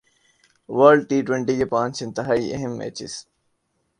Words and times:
world 0.69 1.01
T 1.09 1.21
twenty 1.21 1.55
کے 1.57 1.65
پانچ 1.65 2.03
انتہائی 2.03 2.53
اہم 2.53 2.77
میچز 2.77 3.13